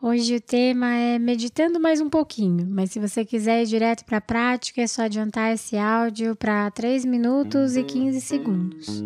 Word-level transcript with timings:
Hoje 0.00 0.36
o 0.36 0.40
tema 0.40 0.94
é 0.94 1.18
meditando 1.18 1.80
mais 1.80 2.00
um 2.00 2.08
pouquinho, 2.08 2.64
mas 2.70 2.92
se 2.92 3.00
você 3.00 3.24
quiser 3.24 3.64
ir 3.64 3.66
direto 3.66 4.04
para 4.04 4.18
a 4.18 4.20
prática, 4.20 4.80
é 4.80 4.86
só 4.86 5.02
adiantar 5.02 5.52
esse 5.52 5.76
áudio 5.76 6.36
para 6.36 6.70
3 6.70 7.04
minutos 7.04 7.76
e 7.76 7.82
15 7.82 8.20
segundos. 8.20 9.02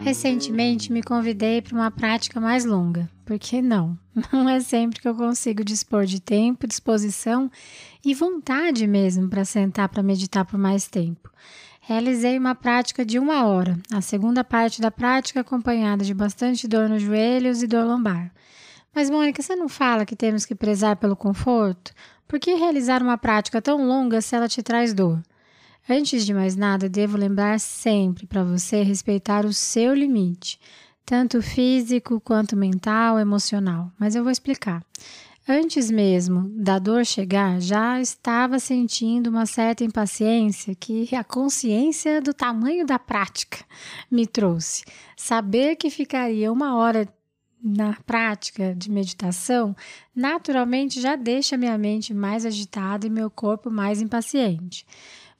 Recentemente 0.00 0.90
me 0.90 1.02
convidei 1.02 1.60
para 1.60 1.74
uma 1.74 1.90
prática 1.90 2.40
mais 2.40 2.64
longa, 2.64 3.06
porque 3.26 3.60
não, 3.60 3.98
não 4.32 4.48
é 4.48 4.60
sempre 4.60 4.98
que 4.98 5.06
eu 5.06 5.14
consigo 5.14 5.62
dispor 5.62 6.06
de 6.06 6.18
tempo, 6.22 6.66
disposição 6.66 7.50
e 8.02 8.14
vontade 8.14 8.86
mesmo 8.86 9.28
para 9.28 9.44
sentar 9.44 9.90
para 9.90 10.02
meditar 10.02 10.46
por 10.46 10.58
mais 10.58 10.88
tempo. 10.88 11.30
Realizei 11.82 12.38
uma 12.38 12.54
prática 12.54 13.04
de 13.04 13.18
uma 13.18 13.44
hora, 13.44 13.78
a 13.92 14.00
segunda 14.00 14.42
parte 14.42 14.80
da 14.80 14.90
prática 14.90 15.40
acompanhada 15.40 16.02
de 16.02 16.14
bastante 16.14 16.66
dor 16.66 16.88
nos 16.88 17.02
joelhos 17.02 17.62
e 17.62 17.66
dor 17.66 17.84
lombar. 17.84 18.32
Mas, 18.94 19.10
Mônica, 19.10 19.42
você 19.42 19.56
não 19.56 19.68
fala 19.68 20.06
que 20.06 20.14
temos 20.14 20.46
que 20.46 20.54
prezar 20.54 20.96
pelo 20.96 21.16
conforto? 21.16 21.92
Por 22.28 22.38
que 22.38 22.54
realizar 22.54 23.02
uma 23.02 23.18
prática 23.18 23.60
tão 23.60 23.86
longa 23.86 24.20
se 24.20 24.36
ela 24.36 24.48
te 24.48 24.62
traz 24.62 24.94
dor? 24.94 25.20
Antes 25.88 26.24
de 26.24 26.32
mais 26.32 26.56
nada, 26.56 26.88
devo 26.88 27.16
lembrar 27.16 27.58
sempre 27.60 28.26
para 28.26 28.44
você 28.44 28.82
respeitar 28.82 29.44
o 29.44 29.52
seu 29.52 29.92
limite, 29.92 30.58
tanto 31.04 31.42
físico 31.42 32.20
quanto 32.20 32.56
mental, 32.56 33.18
emocional. 33.18 33.90
Mas 33.98 34.14
eu 34.14 34.22
vou 34.22 34.32
explicar. 34.32 34.82
Antes 35.46 35.90
mesmo 35.90 36.48
da 36.56 36.78
dor 36.78 37.04
chegar, 37.04 37.60
já 37.60 38.00
estava 38.00 38.58
sentindo 38.58 39.28
uma 39.28 39.44
certa 39.44 39.84
impaciência 39.84 40.74
que 40.74 41.14
a 41.14 41.22
consciência 41.22 42.22
do 42.22 42.32
tamanho 42.32 42.86
da 42.86 42.98
prática 42.98 43.58
me 44.10 44.26
trouxe. 44.26 44.84
Saber 45.14 45.76
que 45.76 45.90
ficaria 45.90 46.50
uma 46.50 46.76
hora 46.76 47.06
na 47.64 47.94
prática 48.04 48.74
de 48.74 48.90
meditação, 48.90 49.74
naturalmente 50.14 51.00
já 51.00 51.16
deixa 51.16 51.56
minha 51.56 51.78
mente 51.78 52.12
mais 52.12 52.44
agitada 52.44 53.06
e 53.06 53.10
meu 53.10 53.30
corpo 53.30 53.70
mais 53.70 54.02
impaciente. 54.02 54.86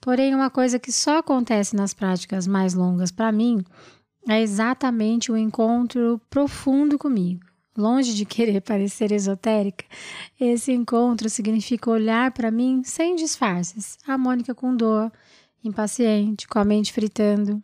Porém, 0.00 0.34
uma 0.34 0.48
coisa 0.48 0.78
que 0.78 0.91
só 0.91 1.19
acontece 1.19 1.77
nas 1.77 1.92
práticas 1.92 2.47
mais 2.47 2.72
longas 2.72 3.11
para 3.11 3.30
mim 3.30 3.62
é 4.27 4.41
exatamente 4.41 5.30
o 5.30 5.36
encontro 5.36 6.19
profundo 6.30 6.98
comigo. 6.98 7.45
Longe 7.77 8.14
de 8.14 8.25
querer 8.25 8.61
parecer 8.62 9.12
esotérica, 9.12 9.84
esse 10.41 10.72
encontro 10.72 11.28
significa 11.28 11.91
olhar 11.91 12.30
para 12.33 12.50
mim 12.50 12.83
sem 12.84 13.17
disfarces, 13.17 13.98
a 14.06 14.17
Mônica 14.17 14.55
com 14.55 14.75
dor, 14.75 15.12
impaciente, 15.62 16.48
com 16.48 16.58
a 16.58 16.64
mente 16.64 16.92
fritando, 16.92 17.62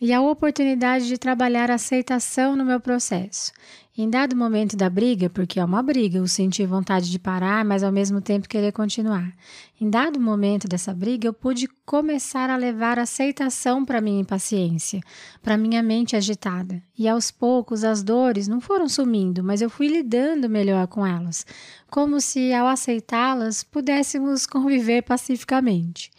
e 0.00 0.12
a 0.12 0.20
oportunidade 0.20 1.08
de 1.08 1.18
trabalhar 1.18 1.70
a 1.70 1.74
aceitação 1.74 2.54
no 2.54 2.64
meu 2.64 2.80
processo. 2.80 3.52
Em 3.98 4.10
dado 4.10 4.36
momento 4.36 4.76
da 4.76 4.90
briga, 4.90 5.30
porque 5.30 5.58
é 5.58 5.64
uma 5.64 5.82
briga, 5.82 6.18
eu 6.18 6.28
senti 6.28 6.66
vontade 6.66 7.10
de 7.10 7.18
parar, 7.18 7.64
mas 7.64 7.82
ao 7.82 7.90
mesmo 7.90 8.20
tempo 8.20 8.46
querer 8.46 8.70
continuar. 8.70 9.32
Em 9.80 9.88
dado 9.88 10.20
momento 10.20 10.68
dessa 10.68 10.92
briga, 10.92 11.26
eu 11.26 11.32
pude 11.32 11.66
começar 11.86 12.50
a 12.50 12.58
levar 12.58 12.98
aceitação 12.98 13.86
para 13.86 14.02
minha 14.02 14.20
impaciência, 14.20 15.00
para 15.42 15.56
minha 15.56 15.82
mente 15.82 16.14
agitada. 16.14 16.82
E 16.98 17.08
aos 17.08 17.30
poucos 17.30 17.84
as 17.84 18.02
dores 18.02 18.46
não 18.46 18.60
foram 18.60 18.86
sumindo, 18.86 19.42
mas 19.42 19.62
eu 19.62 19.70
fui 19.70 19.88
lidando 19.88 20.46
melhor 20.46 20.86
com 20.88 21.06
elas, 21.06 21.46
como 21.88 22.20
se 22.20 22.52
ao 22.52 22.66
aceitá-las 22.66 23.62
pudéssemos 23.62 24.46
conviver 24.46 25.04
pacificamente. 25.04 26.10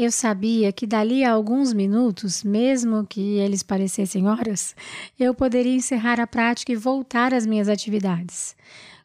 Eu 0.00 0.12
sabia 0.12 0.70
que 0.70 0.86
dali 0.86 1.24
a 1.24 1.32
alguns 1.32 1.72
minutos, 1.72 2.44
mesmo 2.44 3.04
que 3.04 3.36
eles 3.38 3.64
parecessem 3.64 4.28
horas, 4.28 4.76
eu 5.18 5.34
poderia 5.34 5.74
encerrar 5.74 6.20
a 6.20 6.26
prática 6.26 6.70
e 6.70 6.76
voltar 6.76 7.34
às 7.34 7.44
minhas 7.44 7.68
atividades. 7.68 8.54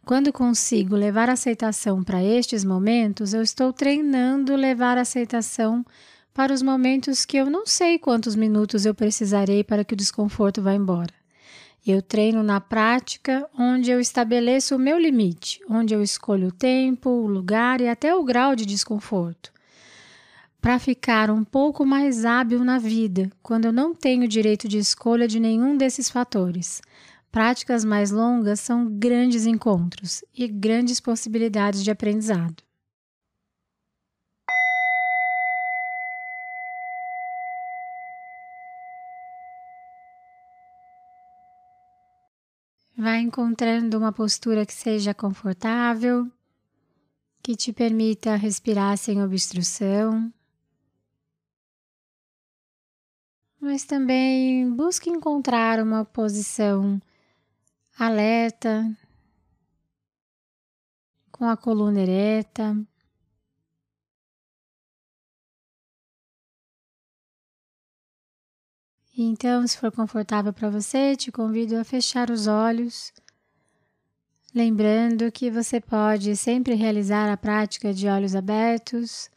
Quando 0.05 0.31
consigo 0.31 0.95
levar 0.95 1.31
aceitação 1.31 2.03
para 2.03 2.23
estes 2.23 2.63
momentos, 2.63 3.33
eu 3.33 3.41
estou 3.41 3.73
treinando 3.73 4.55
levar 4.55 4.99
aceitação 4.99 5.83
para 6.31 6.53
os 6.53 6.61
momentos 6.61 7.25
que 7.25 7.37
eu 7.37 7.49
não 7.49 7.65
sei 7.65 7.97
quantos 7.97 8.35
minutos 8.35 8.85
eu 8.85 8.93
precisarei 8.93 9.63
para 9.63 9.83
que 9.83 9.95
o 9.95 9.97
desconforto 9.97 10.61
vá 10.61 10.75
embora. 10.75 11.13
Eu 11.83 12.03
treino 12.03 12.43
na 12.43 12.61
prática, 12.61 13.49
onde 13.57 13.89
eu 13.89 13.99
estabeleço 13.99 14.75
o 14.75 14.79
meu 14.79 14.99
limite, 14.99 15.59
onde 15.67 15.91
eu 15.91 16.03
escolho 16.03 16.49
o 16.49 16.51
tempo, 16.51 17.09
o 17.09 17.25
lugar 17.25 17.81
e 17.81 17.89
até 17.89 18.15
o 18.15 18.23
grau 18.23 18.55
de 18.55 18.63
desconforto 18.63 19.52
para 20.63 20.79
ficar 20.79 21.29
um 21.29 21.43
pouco 21.43 21.85
mais 21.85 22.23
hábil 22.23 22.63
na 22.63 22.77
vida, 22.77 23.29
quando 23.41 23.65
eu 23.65 23.73
não 23.73 23.93
tenho 23.93 24.25
direito 24.29 24.65
de 24.65 24.77
escolha 24.77 25.27
de 25.27 25.37
nenhum 25.37 25.75
desses 25.75 26.09
fatores. 26.09 26.81
Práticas 27.29 27.83
mais 27.83 28.11
longas 28.11 28.61
são 28.61 28.87
grandes 28.89 29.45
encontros 29.45 30.23
e 30.33 30.47
grandes 30.47 31.01
possibilidades 31.01 31.83
de 31.83 31.91
aprendizado. 31.91 32.63
Vai 42.95 43.19
encontrando 43.19 43.97
uma 43.97 44.13
postura 44.13 44.65
que 44.65 44.73
seja 44.73 45.13
confortável, 45.13 46.31
que 47.41 47.53
te 47.53 47.73
permita 47.73 48.37
respirar 48.37 48.97
sem 48.97 49.21
obstrução. 49.21 50.31
Mas 53.63 53.85
também 53.85 54.69
busque 54.75 55.09
encontrar 55.09 55.81
uma 55.81 56.03
posição 56.03 57.01
alerta, 57.97 58.85
com 61.31 61.45
a 61.45 61.55
coluna 61.55 62.01
ereta. 62.01 62.75
Então, 69.17 69.65
se 69.65 69.77
for 69.77 69.93
confortável 69.93 70.51
para 70.51 70.69
você, 70.69 71.15
te 71.15 71.31
convido 71.31 71.77
a 71.77 71.85
fechar 71.85 72.29
os 72.29 72.47
olhos, 72.47 73.13
lembrando 74.53 75.31
que 75.31 75.49
você 75.49 75.79
pode 75.79 76.35
sempre 76.35 76.73
realizar 76.73 77.31
a 77.31 77.37
prática 77.37 77.93
de 77.93 78.09
olhos 78.09 78.35
abertos 78.35 79.31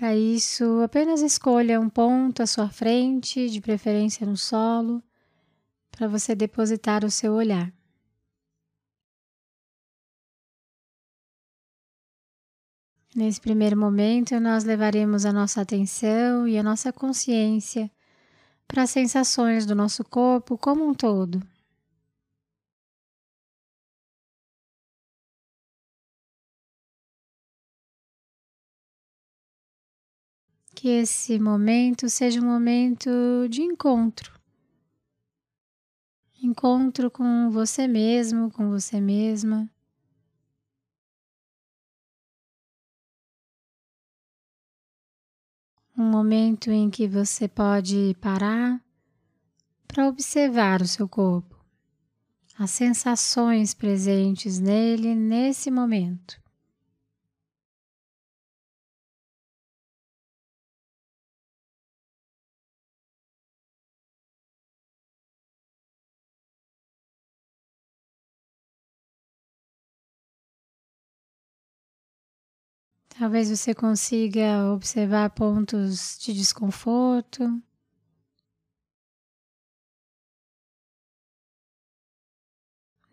para 0.00 0.16
isso, 0.16 0.80
apenas 0.80 1.20
escolha 1.20 1.78
um 1.78 1.90
ponto 1.90 2.42
à 2.42 2.46
sua 2.46 2.70
frente, 2.70 3.50
de 3.50 3.60
preferência 3.60 4.26
no 4.26 4.34
solo, 4.34 5.02
para 5.90 6.08
você 6.08 6.34
depositar 6.34 7.04
o 7.04 7.10
seu 7.10 7.34
olhar. 7.34 7.70
Nesse 13.14 13.38
primeiro 13.42 13.76
momento, 13.76 14.40
nós 14.40 14.64
levaremos 14.64 15.26
a 15.26 15.34
nossa 15.34 15.60
atenção 15.60 16.48
e 16.48 16.56
a 16.56 16.62
nossa 16.62 16.90
consciência 16.94 17.90
para 18.66 18.84
as 18.84 18.90
sensações 18.90 19.66
do 19.66 19.74
nosso 19.74 20.02
corpo 20.02 20.56
como 20.56 20.88
um 20.88 20.94
todo. 20.94 21.46
Que 30.80 30.88
esse 30.88 31.38
momento 31.38 32.08
seja 32.08 32.40
um 32.40 32.46
momento 32.46 33.10
de 33.50 33.60
encontro. 33.60 34.32
Encontro 36.42 37.10
com 37.10 37.50
você 37.50 37.86
mesmo, 37.86 38.50
com 38.50 38.70
você 38.70 38.98
mesma. 38.98 39.70
Um 45.94 46.10
momento 46.10 46.70
em 46.70 46.88
que 46.88 47.06
você 47.06 47.46
pode 47.46 48.16
parar 48.18 48.82
para 49.86 50.08
observar 50.08 50.80
o 50.80 50.88
seu 50.88 51.06
corpo, 51.06 51.62
as 52.58 52.70
sensações 52.70 53.74
presentes 53.74 54.58
nele 54.58 55.14
nesse 55.14 55.70
momento. 55.70 56.40
Talvez 73.20 73.50
você 73.50 73.74
consiga 73.74 74.72
observar 74.72 75.28
pontos 75.28 76.18
de 76.18 76.32
desconforto. 76.32 77.62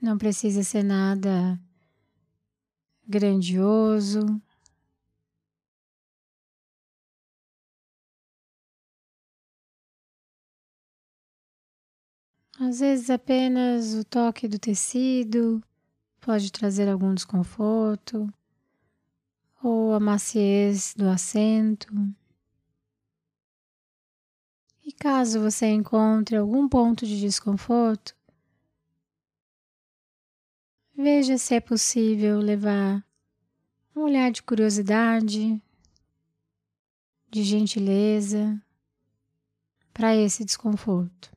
Não 0.02 0.18
precisa 0.18 0.64
ser 0.64 0.82
nada 0.82 1.60
grandioso. 3.06 4.42
Às 12.58 12.80
vezes 12.80 13.10
apenas 13.10 13.94
o 13.94 14.06
toque 14.06 14.48
do 14.48 14.58
tecido 14.58 15.62
pode 16.22 16.50
trazer 16.50 16.88
algum 16.88 17.14
desconforto 17.14 18.34
ou 19.68 19.94
a 19.94 20.00
maciez 20.00 20.94
do 20.96 21.10
assento. 21.10 21.94
E 24.86 24.94
caso 24.94 25.42
você 25.42 25.66
encontre 25.68 26.38
algum 26.38 26.70
ponto 26.70 27.06
de 27.06 27.20
desconforto, 27.20 28.16
veja 30.96 31.38
se 31.38 31.54
é 31.56 31.60
possível 31.60 32.40
levar 32.40 33.06
um 33.94 34.04
olhar 34.04 34.32
de 34.32 34.42
curiosidade, 34.42 35.62
de 37.30 37.44
gentileza 37.44 38.62
para 39.94 40.16
esse 40.16 40.46
desconforto. 40.46 41.37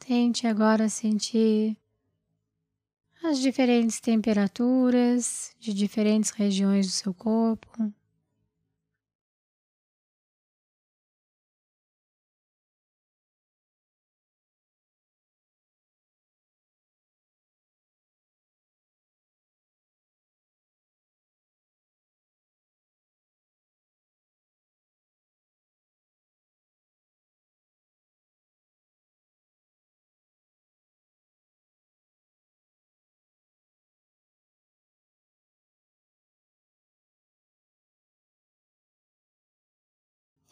Tente 0.00 0.46
agora 0.46 0.88
sentir 0.88 1.76
as 3.22 3.38
diferentes 3.38 4.00
temperaturas 4.00 5.54
de 5.60 5.72
diferentes 5.72 6.30
regiões 6.30 6.86
do 6.86 6.92
seu 6.92 7.14
corpo. 7.14 7.92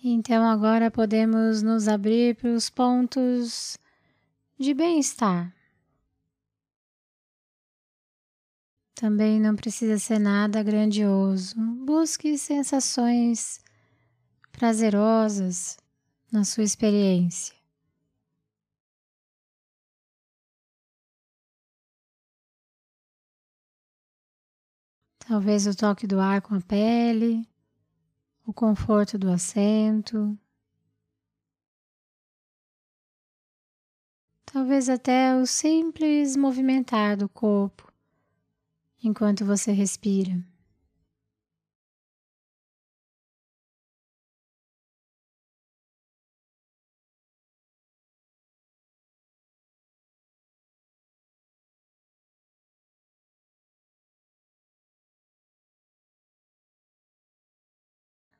Então 0.03 0.45
agora 0.45 0.93
podemos 0.93 1.61
nos 1.61 1.89
abrir 1.89 2.37
para 2.37 2.51
os 2.51 2.71
pontos 2.71 3.77
de 4.57 4.73
bem-estar. 4.73 5.53
Também 8.95 9.41
não 9.41 9.57
precisa 9.57 9.99
ser 9.99 10.21
nada 10.21 10.63
grandioso. 10.63 11.57
Busque 11.85 12.39
sensações 12.39 13.61
prazerosas 14.53 15.77
na 16.31 16.45
sua 16.45 16.63
experiência. 16.63 17.57
Talvez 25.19 25.67
o 25.67 25.77
toque 25.77 26.07
do 26.07 26.21
ar 26.21 26.41
com 26.41 26.55
a 26.55 26.61
pele 26.61 27.47
o 28.49 28.53
conforto 28.55 29.19
do 29.19 29.31
assento, 29.31 30.35
talvez 34.47 34.89
até 34.89 35.37
o 35.37 35.45
simples 35.45 36.35
movimentar 36.35 37.15
do 37.15 37.29
corpo 37.29 37.93
enquanto 39.05 39.45
você 39.45 39.71
respira. 39.71 40.43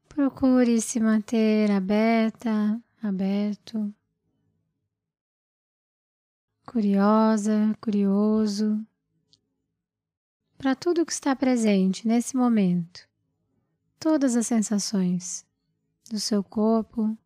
Procure 0.09 0.81
se 0.81 0.99
manter 0.99 1.71
aberta, 1.71 2.81
aberto, 3.03 3.95
curiosa, 6.67 7.77
curioso. 7.81 8.85
Para 10.57 10.75
tudo 10.75 11.07
que 11.07 11.13
está 11.13 11.37
presente 11.37 12.07
nesse 12.07 12.37
momento, 12.37 13.09
todas 13.99 14.35
as 14.35 14.47
sensações 14.47 15.47
do 16.11 16.19
seu 16.19 16.43
corpo, 16.43 17.17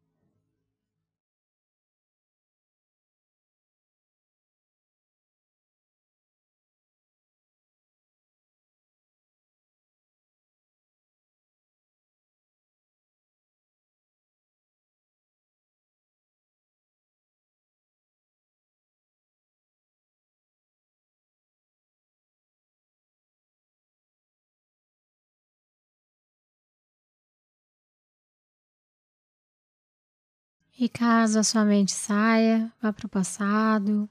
E 30.83 30.89
caso 30.89 31.39
a 31.39 31.45
sua 31.45 31.65
mente 31.65 31.93
saia, 31.93 32.69
vá 32.83 32.93
para 32.93 33.07
o 33.07 33.09
passado, 33.09 34.11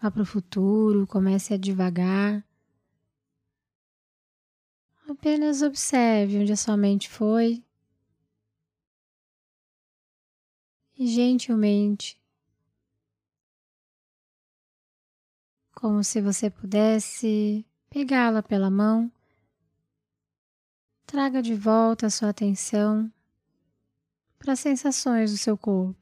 vá 0.00 0.10
para 0.10 0.22
o 0.22 0.24
futuro, 0.24 1.06
comece 1.06 1.52
a 1.52 1.58
devagar. 1.58 2.42
Apenas 5.06 5.60
observe 5.60 6.38
onde 6.38 6.52
a 6.54 6.56
sua 6.56 6.74
mente 6.74 7.06
foi 7.10 7.62
e 10.98 11.06
gentilmente, 11.06 12.18
como 15.74 16.02
se 16.02 16.18
você 16.22 16.48
pudesse 16.48 17.62
pegá-la 17.90 18.42
pela 18.42 18.70
mão, 18.70 19.12
traga 21.04 21.42
de 21.42 21.54
volta 21.54 22.06
a 22.06 22.10
sua 22.10 22.30
atenção 22.30 23.12
para 24.42 24.52
as 24.54 24.60
sensações 24.60 25.30
do 25.30 25.38
seu 25.38 25.56
corpo. 25.56 26.01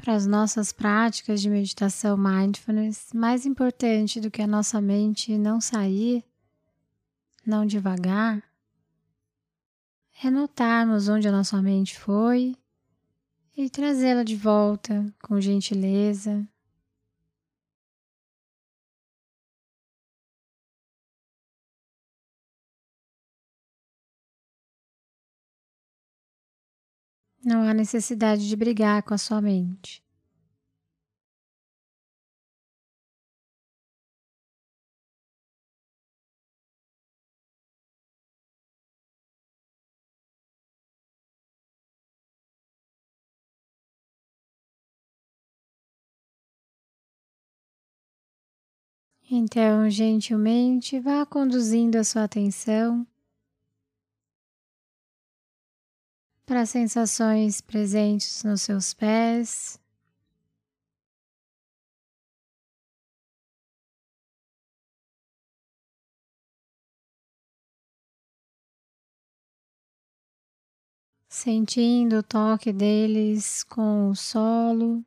Para 0.00 0.14
as 0.14 0.26
nossas 0.26 0.72
práticas 0.72 1.40
de 1.40 1.50
meditação 1.50 2.16
mindfulness, 2.16 3.10
mais 3.14 3.44
importante 3.44 4.20
do 4.20 4.30
que 4.30 4.40
a 4.42 4.46
nossa 4.46 4.80
mente 4.80 5.36
não 5.36 5.60
sair, 5.60 6.24
não 7.46 7.66
devagar, 7.66 8.42
é 10.22 10.30
notarmos 10.30 11.08
onde 11.08 11.28
a 11.28 11.32
nossa 11.32 11.60
mente 11.62 11.98
foi 11.98 12.56
e 13.56 13.68
trazê-la 13.68 14.22
de 14.22 14.36
volta 14.36 15.06
com 15.22 15.40
gentileza. 15.40 16.46
Não 27.44 27.62
há 27.62 27.74
necessidade 27.74 28.48
de 28.48 28.56
brigar 28.56 29.02
com 29.02 29.14
a 29.14 29.18
sua 29.18 29.40
mente. 29.40 30.02
Então, 49.30 49.88
gentilmente, 49.88 51.00
vá 51.00 51.24
conduzindo 51.24 51.96
a 51.96 52.04
sua 52.04 52.24
atenção 52.24 53.06
para 56.50 56.62
as 56.62 56.70
sensações 56.70 57.60
presentes 57.60 58.42
nos 58.42 58.62
seus 58.62 58.92
pés. 58.92 59.78
Sentindo 71.28 72.18
o 72.18 72.22
toque 72.24 72.72
deles 72.72 73.62
com 73.62 74.08
o 74.08 74.16
solo 74.16 75.04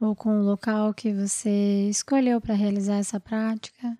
ou 0.00 0.14
com 0.14 0.38
o 0.38 0.44
local 0.44 0.94
que 0.94 1.12
você 1.12 1.88
escolheu 1.88 2.40
para 2.40 2.54
realizar 2.54 2.98
essa 2.98 3.18
prática. 3.18 3.98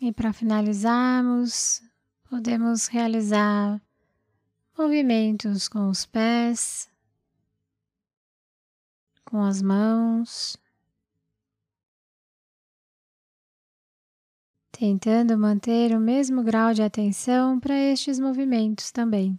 E 0.00 0.12
para 0.12 0.32
finalizarmos, 0.32 1.82
podemos 2.30 2.86
realizar 2.86 3.82
movimentos 4.76 5.68
com 5.68 5.88
os 5.88 6.06
pés, 6.06 6.88
com 9.24 9.42
as 9.42 9.60
mãos, 9.60 10.56
tentando 14.70 15.36
manter 15.36 15.96
o 15.96 16.00
mesmo 16.00 16.44
grau 16.44 16.72
de 16.72 16.82
atenção 16.82 17.58
para 17.58 17.76
estes 17.76 18.20
movimentos 18.20 18.92
também. 18.92 19.36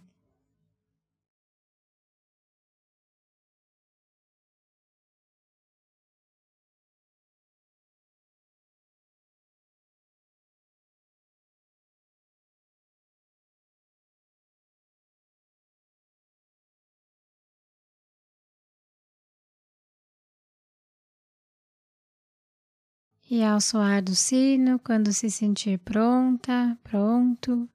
E 23.32 23.44
ao 23.44 23.60
soar 23.60 24.02
do 24.02 24.12
sino, 24.12 24.76
quando 24.80 25.12
se 25.12 25.30
sentir 25.30 25.78
pronta, 25.78 26.76
pronto, 26.82 27.70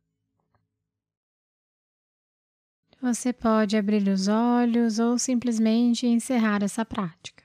você 3.01 3.31
pode 3.31 3.77
abrir 3.77 4.05
os 4.09 4.27
olhos 4.27 5.00
ou 5.00 5.17
simplesmente 5.17 6.05
encerrar 6.05 6.62
essa 6.62 6.83
prática. 6.83 7.44